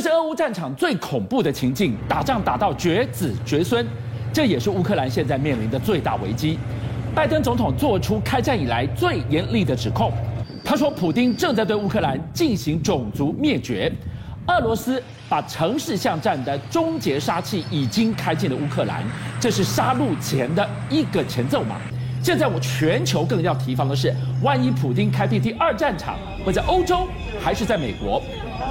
[0.00, 3.86] 这是俄乌战场最恐怖的情境，打仗打到绝子绝孙，
[4.32, 6.58] 这也是乌克兰现在面临的最大危机。
[7.14, 10.10] 拜登总统做出开战以来最严厉的指控，
[10.64, 13.92] 他说，普丁正在对乌克兰进行种族灭绝，
[14.46, 19.04] 俄罗斯把城市巷战的终结杀器已经开进了乌克兰，
[19.38, 21.76] 这是杀戮前的一个前奏嘛。
[22.22, 27.06] 现在我全球更要提防的是，万一普丁开辟第二战场，会在欧洲
[27.38, 28.22] 还是在美国？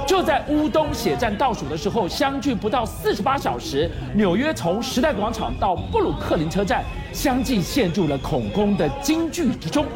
[0.06, 9.86] 就在乌东血战倒数的时候，相距不到四十八小时，纽约从时代广场到布鲁克林车站，相继陷入了恐攻的惊惧之中。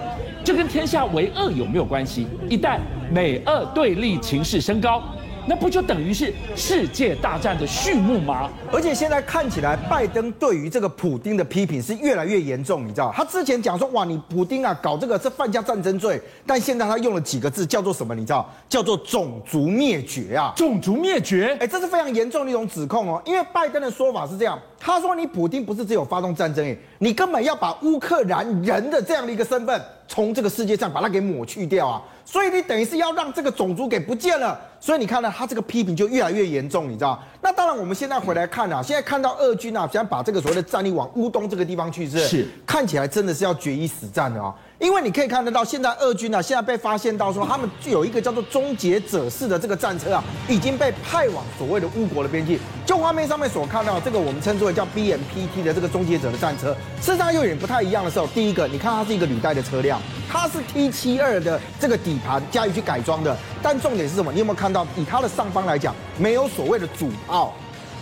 [0.44, 2.26] 这跟天下为恶有没有关系？
[2.50, 2.78] 一旦
[3.10, 5.02] 美俄对立情势升高，
[5.46, 8.50] 那不就等于是世界大战的序幕吗？
[8.72, 13.12] 而且现在看起来，拜登对于这个普丁的批评是越来越严重，你知道？
[13.14, 18.14] 他之前讲说，哇，你普丁啊，搞这个是犯下战争罪，但现在他用了几个字，叫做什么？
[18.14, 18.48] 你知道？
[18.68, 20.52] 叫做种族灭绝啊！
[20.56, 21.56] 种族灭绝？
[21.60, 23.22] 哎，这是非常严重的一种指控哦。
[23.24, 32.02] 因为拜登的说法是这样，他说你普丁不是只有发动战争，哎，你根本要把乌克兰人的这样的一个身份从这个世界上把它给抹去掉啊！
[32.24, 34.58] 所以你等于是要让这个种族给不见了。
[34.80, 37.22] 所以你看呢，他这个批评就越来越严重，你知道？
[37.42, 44.54] 那当然，我们现在回来看啊，现在看到俄军啊，想把这个所谓的战力往乌东这个地方去，是是，看起来真的是要决一死战的啊。
[44.80, 52.58] 因为你可以看得到，现在俄军啊，现在被发现到说，他们具有一个叫做“终结者式”的这个战车啊，已经被派往所谓的乌国的边境。
[52.84, 64.32] 就画面上面所看到这个，我们称之为叫 BMPT 的这个终结者的战车，事实上又有点不太一样的时候，第一个，你看它是一个履带的车辆，它是 T 七二的这个底盘加以去改装的，但重点是什么？
[64.32, 67.54] 你有没有看到，以它的上方来讲，没有所谓的主炮。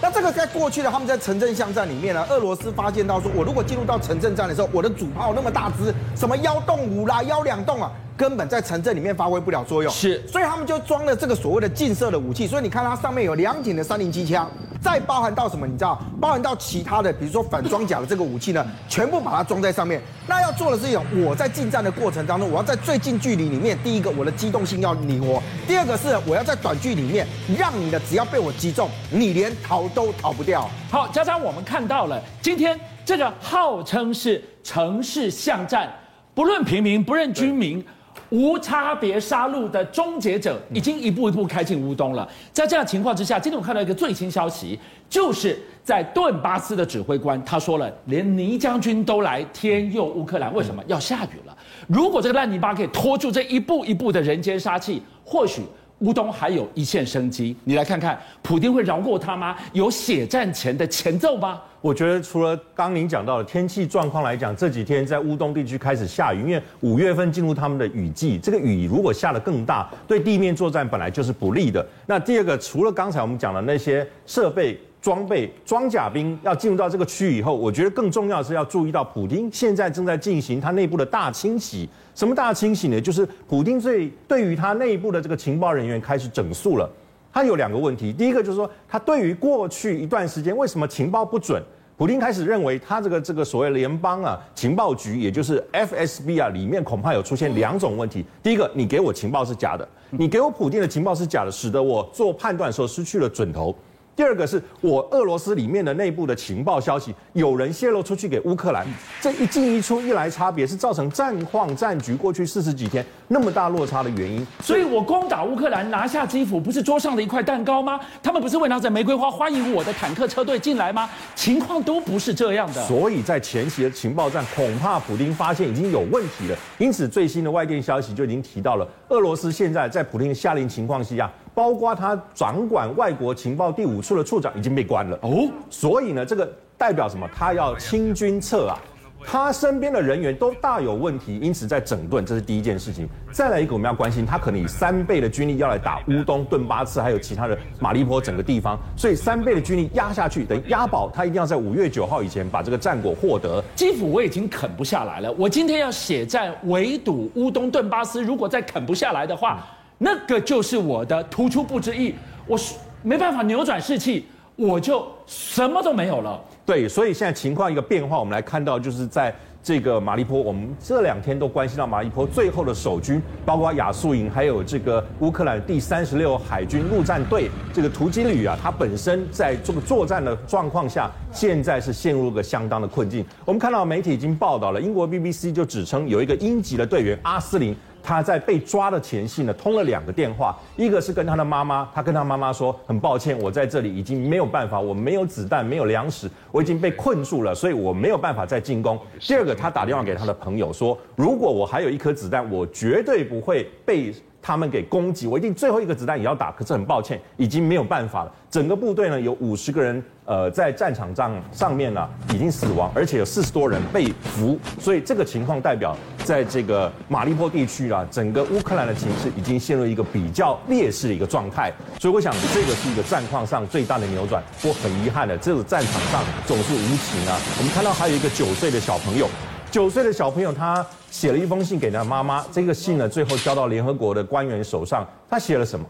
[0.03, 7.89] 那这个在过去的他们在城镇巷战里面呢，俄罗斯发现到说，我如果进入到城镇战的时候，我的主炮那么大支，什么幺洞五啦、幺两洞啊。
[8.15, 12.47] 根本在城镇里面发挥不了作用，是，所以他们就装了这个所谓的近射的武器。
[12.47, 14.49] 所以你看它上面有两挺的三零机枪，
[14.83, 15.67] 再包含到什么？
[15.67, 20.03] 你知道，包含到其他的，比如说反装甲的这个武器呢，全部把它装在上面。
[20.27, 27.27] 那要做的是一种，我在近战的过程当中，我要在最近距离里面，第一个我的机动性要灵活，第二个是我要在短距离里面，
[27.57, 30.69] 让你的只要被我击中，你连逃都逃不掉。
[30.91, 35.89] 好，家长，我们看到了今天这个号称是城市巷战，
[36.35, 37.83] 不论平民，不论军民。
[38.31, 42.29] 无差别杀戮的终结者已经一步一步开进乌东了。
[42.53, 44.79] 在这样情况之下，今天我看到一个最新消息，
[45.09, 50.55] 就是在顿巴斯的指挥官他说了，连泥将军都来天佑乌克兰。
[50.55, 50.83] 为什么？
[50.87, 51.57] 要下雨了。
[51.87, 55.63] 如果这个烂泥巴可以拖住这一步一步的人间杀气，或许。
[56.03, 59.57] 乌东还有一线生机，你来看看，普丁会饶过他吗？
[59.73, 61.61] 有血战前的前奏吗？
[61.81, 71.85] 我觉得除了刚您讲到的天气状况来讲，这几天在乌东地区开始下雨，因为五月份进入他们的雨季，这个雨如果下得更大，对地面作战本来就是不利的。
[72.07, 74.79] 那第二个，除了刚才我们讲的那些设备。
[75.03, 81.89] 装备装甲兵要进入到这个区域以后，我觉得更重要的是要注意到，普丁现在正在进行他内部的大清洗。
[82.15, 83.01] 什么大清洗呢？
[83.01, 86.89] 就是普丁最对于他内部的这个情报人员开始整肃了。
[87.33, 91.63] 他有两个问题，第一个就是说，他对于过去一段时间为什么情报不准，
[91.97, 98.23] 普丁开始认为他这个这个所谓联邦啊情报局，也就是 FSB 啊里面恐怕有出现两种问题。
[98.43, 103.75] 第一个，你给我情报是假的，你给我普丁的情报是假的，使得我做判断的时候失去了准头。
[104.15, 108.87] 第二个是我俄罗斯里面的内部的情报消息，有人泄露出去给乌克兰，
[109.23, 114.47] 这一进一出一来差别是造成战况战局过去四十几天那么大落差的原因。
[114.61, 117.99] 所以我攻打乌克兰拿下基辅，不是桌上的一块蛋糕吗？
[118.23, 121.09] 他们不是会拿着玫瑰花欢迎我的坦克车队进来吗？
[121.35, 122.87] 情况都不是这样的。
[122.87, 126.59] 所以在前期的情报战，恐怕普丁发现已经有问题了。
[126.77, 131.31] 因此最新的外电消息就已经提到了，俄罗斯现在在普丁的下令情况下。
[131.55, 137.29] 包括他掌管外国情报第五处的处长已经被关了哦，所以呢，这个代表什么？
[137.35, 138.79] 他要清君侧啊，
[139.25, 143.09] 他身边的人员都大有问题，因此在整顿，这是第一件事情。
[143.31, 153.63] 再来一个，我们要关心，他可能以三倍的军力要来打乌东、顿巴斯，还有其他的马利坡整个地方，所以三倍的军力压下去，等于押宝，他一定要在五月九号以前把这个战果获得。
[153.77, 159.65] 基辅我已经啃不下来了，我今天要血战围堵乌东、顿巴斯，如果再啃不下来的话。
[160.05, 162.13] 那个就是我的突出部之意，
[162.45, 164.27] 我是没办法扭转士气，
[164.57, 166.41] 我就什么都没有了。
[166.67, 169.33] 对，所以现在情况一个变化，我们来看到就是在
[169.63, 183.25] 这个马利坡，我们这两天都关心到马利坡最后的守军，包括亚速营，还有这个乌克兰第三十六海军陆战队这个突击旅啊，它本身在这个作战的状况下，现在是陷入了个相当的困境。
[183.45, 187.77] 我们看到媒体已经报道了，英国 BBC 就指称有一个英籍的队员阿斯林。
[188.03, 198.99] 他在被抓的前夕呢，通了两个电话，一个是跟他的妈妈，他跟他妈妈说，很抱歉，我在这里已经没有办法，我没有子弹，没有粮食，我已经被困住了，所以我没有办法再进攻。
[199.21, 204.13] 第二个，他打电话给他的朋友说，如果我还有一颗子弹，我绝对不会被。
[204.45, 206.51] 他们给攻击，我一定最后一个子弹也要打。
[206.51, 208.33] 可是很抱歉，已经没有办法了。
[208.51, 214.59] 整个部队呢，有五十个人，呃，在战场上上面呢已经死亡，而且有四十多人被俘。
[214.79, 221.73] 所以这个情况代表，在这个马利坡地区啊，整个乌克兰的情势已经陷入一个比较劣势的一个状态。
[221.99, 224.43] 所以我想，这个是一个战况上最大的扭转。
[224.63, 227.37] 我很遗憾的，这个战场上总是无情啊。
[227.59, 229.29] 我们看到还有一个九岁的小朋友。
[229.73, 232.45] 九岁的小朋友，他写了一封信给他妈妈。
[232.53, 235.05] 这个信呢，最后交到联合国的官员手上。
[235.31, 235.87] 他写了什么？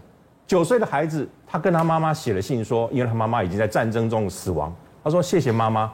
[0.53, 4.71] 九岁的孩子，他跟他妈妈写了信，说，因为他妈妈已经在战争中死亡。
[5.03, 5.91] 他说：“谢谢妈妈，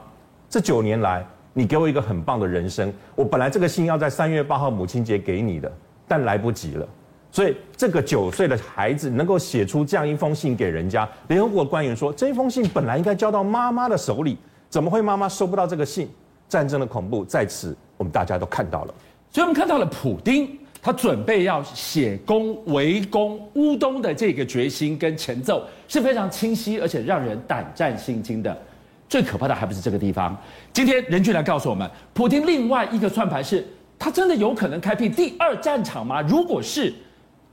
[0.50, 2.92] 这九年来，你给我一个很棒的人生。
[3.14, 5.72] 我本来这个信要在三月八号母亲节给你的，
[6.08, 6.84] 但来不及了。
[7.30, 14.36] 所以，这个九岁的孩子能够写出这样一封信给人家，联合国官员说，这封信本来应该交到妈妈的手里，
[14.68, 16.10] 怎么会妈妈收不到这个信？”
[16.48, 18.94] 战争的恐怖在此，我们大家都看到了。
[19.30, 28.56] 所以，我们看到了普丁，他准备要写攻、围攻乌东的这个决心跟前奏是非常清晰，而且让人胆战心惊的。
[29.08, 30.36] 最可怕的还不是这个地方。
[30.72, 33.66] 今天人均来告诉我们，普京另外一个算盘是，
[33.98, 36.20] 他真的有可能开辟第二战场吗？
[36.22, 36.92] 如果是，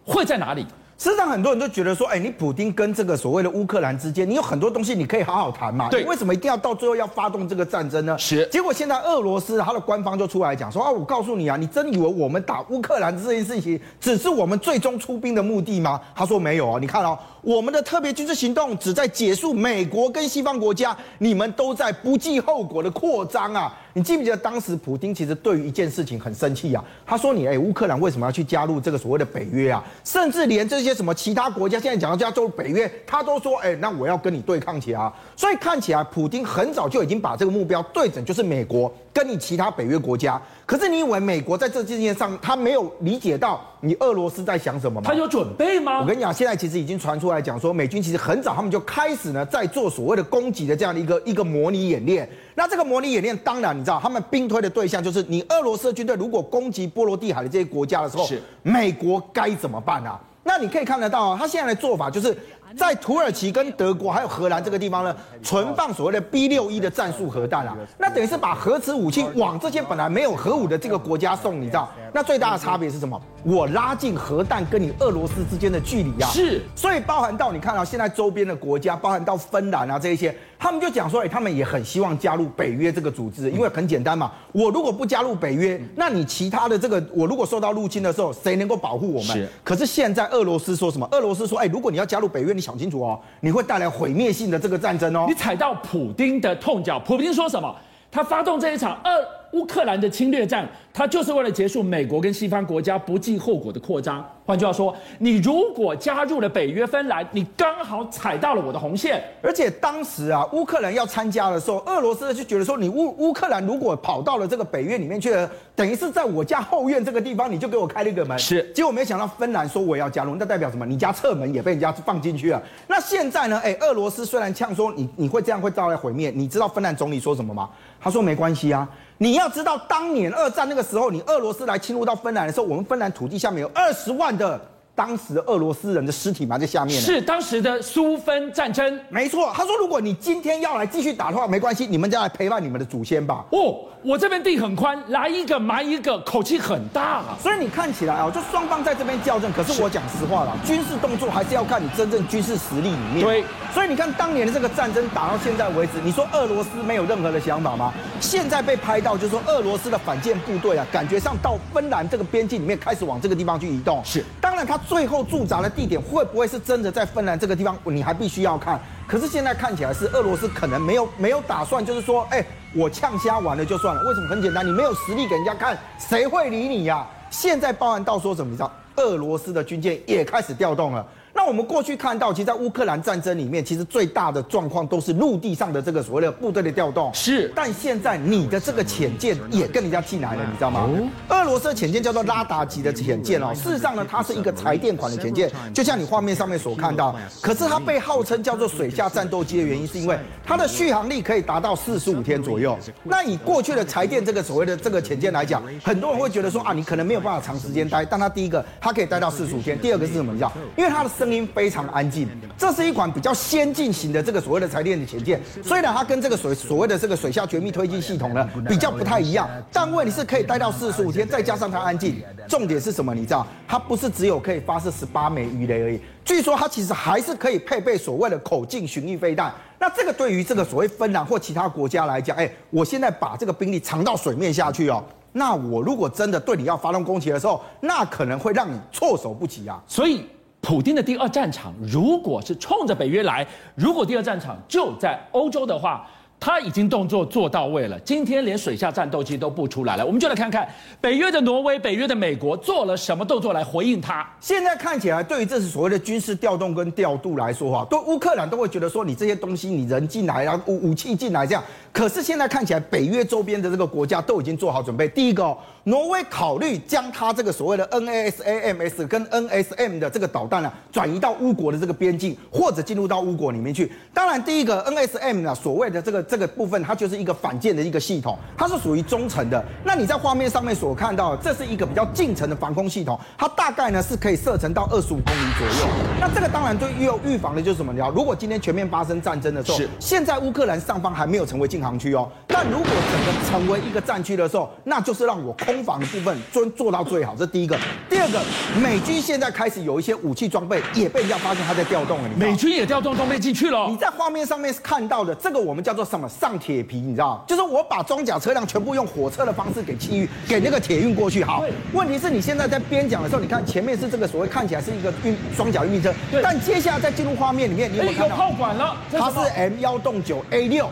[0.04, 0.66] 会在哪里？
[0.98, 5.90] 实际上，很多人都觉得说，哎，你普丁跟这个所谓的乌克兰之间，你有很多东西你可以好好谈嘛。
[5.90, 6.02] 对。
[6.02, 8.18] 你为什么一定要到最后要发动这个战争呢？
[8.18, 8.48] 是。
[8.48, 16.00] 结果现在俄罗斯他的官方就出来讲说啊，我告诉你啊，你真以为我们打乌克兰这件事情只是我们最终出兵的目的吗？
[16.16, 23.78] 他说没有啊，你看哦，我们的特别军事行动只在结束美国跟西方国家你们都在不计后果的扩张啊。
[23.92, 26.84] 你记不记得当时普京其实对于一件事情很生气啊？
[27.06, 29.84] 他说你哎，乌克兰为什么要去加入这个所谓的北约啊？
[30.04, 35.14] 甚至连这些什么其他国家现在讲到加州北约，他都说哎，那我要跟你对抗起来啊。
[35.36, 40.42] 所以看起来普京很早就已经把这个目标对准，就是美国跟你其他北约国家。
[40.66, 45.08] 可是你以为美国在这件事上他没有理解到你俄罗斯在想什么吗？
[45.08, 46.00] 他有准备吗？
[46.00, 52.28] 我跟你讲，现在其实已经传出来讲说，美军其实很早他们就开始呢在做所谓的攻击的这样的一个一个模拟演练。
[52.56, 60.20] 那这个模拟演练，当然你知道，他们兵推的对象就是你俄罗斯的军队如果攻击波罗的海的这些国家的时候，是美国该怎么办啊？
[60.48, 62.38] 那你可以看得到哦，他现在的做法就是。
[62.76, 71.90] 在土耳其跟德国还有荷兰这个地方呢，存放所谓的 B 六一的战术核弹啊，那等于是把核子武器往这些本来没有核武的这个国家送，你知道？
[72.12, 73.22] 那最大的差别是什么？
[73.44, 76.28] 我拉近核弹跟你俄罗斯之间的距离啊。
[76.28, 89.38] 是，所以包含到你看到现在周边的国家，包含到芬兰啊这一些，他们就讲说，哎，他们也很希望加入北约这个组织，因为很简单嘛，我如果不加入北约，那你其他的这个，我如果受到入侵的时候，谁能够保护我们？
[89.38, 89.48] 是。
[89.64, 91.08] 可是现在俄罗斯说什么？
[91.12, 92.66] 俄罗斯说，哎，如果你要加入北约，你。
[92.66, 95.28] 想清楚哦，你会带来毁灭性的这个战争哦。
[95.30, 97.76] 你踩到普丁的痛脚，普丁说什么？
[98.12, 99.12] 他发动这一场二
[99.56, 104.24] 乌克兰的侵略战，它就是为了结束美国跟西方国家不计后果的扩张。
[104.46, 109.24] 换句话说，你如果加入了北约芬兰，你刚好踩到了我的红线。
[109.42, 118.38] 而且当时啊，乌克兰要参加的时候，俄罗斯就觉得说，你乌乌克兰如果跑到了这个北约里面去了，等于是在我家后院这个地方，你就给我开了一个门。
[118.38, 120.86] 是，结果没想到芬兰说我要加入，那代表什么？
[120.86, 122.62] 你家侧门也被人家放进去了。
[122.88, 123.60] 那现在呢？
[123.64, 127.70] 哎，俄罗斯虽然呛说你你会这样会造来毁灭，你知道芬兰总理说什么吗？
[128.00, 128.88] 他说没关系啊。
[129.18, 134.60] 你要知道，当年二战那个时候，你俄罗斯来侵入到芬兰的时候，我们芬兰土地下面有二十万的。
[134.96, 137.00] 当时俄罗斯人的尸体埋在下面。
[137.00, 139.52] 是当时的苏芬战争，没错。
[139.54, 143.46] 他说，如果你今天要来继续打的话，没关系，你们就来陪伴你们的祖先吧。
[143.50, 147.38] 哦，我这边地很宽，来一个埋一个，口气很大啊。
[147.42, 149.52] 所以你看起来啊，就双方在这边较真。
[149.52, 153.22] 可是我讲实话了，军事动作还是要看你真正军事实力里面。
[153.22, 153.44] 对。
[153.74, 157.94] 所以你看当年的这个战争打到现在为止，你说俄罗斯没有任何的想法吗？
[158.22, 164.02] 现在被拍到，就是说俄罗斯的反舰部队啊，感觉上到芬兰这个边境里面开始往这个地方去移动。
[164.06, 164.24] 是。
[164.40, 167.78] 当然，他最后驻扎的地点会不会是真的在芬兰这个地方？
[167.86, 168.80] 你还必须要看。
[169.08, 174.02] 可是现在看起来是俄罗斯可能没有没有打算，就是说，哎，我呛虾完了就算了。
[174.04, 174.28] 为什么？
[174.30, 177.06] 很简单，你没有实力给人家看，谁会理你呀？
[177.30, 178.52] 现在报案到说什么？
[178.52, 181.06] 你知道，俄罗斯的军舰也开始调动了。
[181.46, 187.14] 我们过去看到，其实，在乌克兰战争里面，其实最大的状况都是陆地上的这个所谓的部队的调动。
[187.14, 190.90] 是，但现在你的这个潜舰也跟人家进来了，你知道吗？
[191.30, 197.16] 俄罗斯的潜舰叫做拉达级的潜舰哦，事实上呢，它是一个柴电款的潜舰，就像你画面上面所看到。
[197.42, 202.78] 可是它被号称叫做水下战斗机的原因，是因为它的续航力可以达到四十五天左右。
[203.04, 208.04] 那以过去的柴电这个所谓的这个潜舰来讲，很多人会觉得说啊，你可能没有办法长时间待。
[208.04, 210.32] 但它第一个，它可以待到四十五天；第二个是什么？
[210.32, 210.52] 你知道？
[210.78, 212.30] 因为它的声音非常安静。
[212.56, 222.22] 这是一款比较先进型的这个所谓的柴电的潜舰，虽然它跟这个水所谓的这个水下绝密推进系统呢比较不太一样，但问题是可以待到四十五天，再加上它安静。
[222.48, 223.16] 重点是什么？
[223.16, 223.48] 你知道？
[223.68, 226.00] 它不是只有可以发射十八枚鱼雷而已。
[226.24, 229.52] 据说它其实还是可以配备所谓的口径巡弋飞弹。
[229.80, 239.82] 那这个对于这个所谓芬兰或其他国家来讲，哎，我现在把这个兵力藏到水面下去哦，那我如果真的对你要发动攻击的时候，那可能会让你措手不及啊。
[239.86, 240.26] 所以，
[240.66, 243.46] 普京的第二战场如果是冲着北约来，
[243.76, 246.08] 如果第二战场就在欧洲的话。
[246.38, 250.06] 他已经动作做到位了，今天连水下战斗机都不出来了。
[250.06, 250.68] 我们就来看看
[251.00, 254.30] 北约的挪威、北约的美国做了什么动作来回应他。
[254.42, 261.64] 现在看起来，对于这是所谓的军事调动跟调度来说，哈，对乌克兰都会觉得说，你这些东西，你人进来，然后武武器进来这样。
[261.94, 265.08] 可是现在看起来，北约周边的这个国家都已经做好准备。
[265.08, 265.56] 第一个，
[265.88, 273.92] 挪威考虑将它这个所谓的 NASAMS 跟 NSM 的这个导弹呢，转移到乌国的这个边境，或者进入到乌国里面去。
[274.12, 279.64] 当然，第一个 NSM 呢，所谓的这个这个部分，它就是一个反舰的一个系统，它是属于中程的。
[279.84, 285.94] 那你在画面上面所看到，这是一个比较近程的防空系统，它大概呢是可以射程到二十五公里左右。
[286.20, 288.10] 那这个当然最要预防的就是什么你要？
[288.10, 297.36] 如果今天全面发生战争的时候，是现在乌克兰上方还没有成为禁航区哦，但如果整个成为一个战区的时候，那就是让我空防的部分做做到最好。
[297.38, 297.78] 这第一个，
[298.10, 298.42] 第二个，
[298.82, 302.30] 美军现在开始有一些武器装备也被人家发现它在调动了。
[302.38, 303.88] 美军也调动装备进去了。
[303.90, 306.28] 你在画面上面是看到的这个，我们叫做什么？
[306.28, 307.44] 上铁皮，你知道？
[307.48, 311.44] 就是我把装甲车辆全部用火车的方式给气运，给那个铁运过去。
[311.44, 311.64] 好，
[311.94, 316.14] 问题是你现在在边讲的时候，你看前面是这个所谓看起来是一个运装甲运兵车，
[316.44, 318.36] 但接下来在进入画面里面，你有没有看到？
[318.36, 320.90] 有炮管了，它是 M 幺洞九 A 六。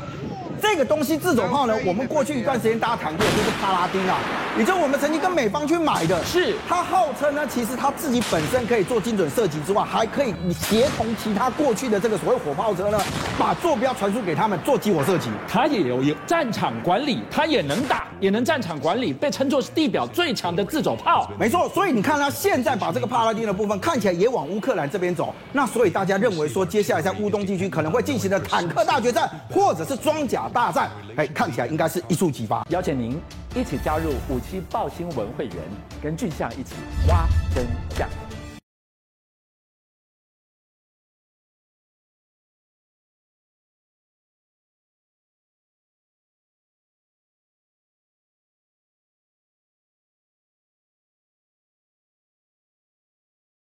[0.63, 4.17] 这个东西自走炮呢，我们过去一段时间大家谈过，就是帕拉丁啊，
[4.58, 6.24] 也就是我们曾经跟美方去买的。
[6.24, 12.98] 是它号称呢，其实它自己本身可以做精准射击之外，还可以协同其他过去的这个所谓火炮车呢，
[13.38, 15.29] 把坐标传输给他们做激火射击。
[15.50, 21.29] 它也有有战场管理，它也能打，也能战场管理，被称作是地表最强的自走炮。
[21.38, 30.50] 没错，所以你看它现在把这个帕拉丁的部分看起来也往乌克兰这边走，那所以大家认为说，接下来在乌东地区可能会进行的坦克大决战，或者是装甲。
[30.53, 32.63] 大战，哎，看起来应该是一触即发。
[32.69, 33.19] 邀请您
[33.55, 35.55] 一起加入五七报新闻会员，
[36.01, 36.75] 跟俊相一起
[37.07, 37.65] 挖真
[37.98, 38.07] 相。